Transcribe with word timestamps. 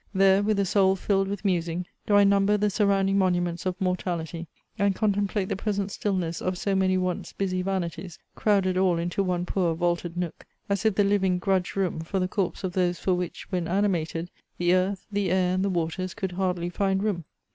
There, 0.15 0.41
with 0.41 0.57
a 0.57 0.65
soul 0.65 0.95
filled 0.95 1.27
with 1.27 1.45
musing, 1.45 1.85
do 2.07 2.15
I 2.15 2.23
number 2.23 2.57
the 2.57 2.71
surrounding 2.71 3.19
monuments 3.19 3.67
of 3.67 3.79
mortality, 3.79 4.47
and 4.79 4.95
contemplate 4.95 5.47
the 5.47 5.55
present 5.55 5.91
stillness 5.91 6.41
of 6.41 6.57
so 6.57 6.73
many 6.73 6.97
once 6.97 7.33
busy 7.33 7.61
vanities, 7.61 8.17
crowded 8.33 8.79
all 8.79 8.97
into 8.97 9.21
one 9.21 9.45
poor 9.45 9.75
vaulted 9.75 10.17
nook, 10.17 10.47
as 10.67 10.85
if 10.85 10.95
the 10.95 11.03
living 11.03 11.37
grudged 11.37 11.77
room 11.77 11.99
for 11.99 12.17
the 12.19 12.27
corpse 12.27 12.63
of 12.63 12.73
those 12.73 12.97
for 12.97 13.13
which, 13.13 13.51
when 13.51 13.67
animated, 13.67 14.31
the 14.57 14.73
earth, 14.73 15.05
the 15.11 15.29
air, 15.29 15.53
and 15.53 15.63
the 15.63 15.69
waters, 15.69 16.15
could 16.15 16.31
hardly 16.31 16.69
find 16.71 17.03
room. 17.03 17.25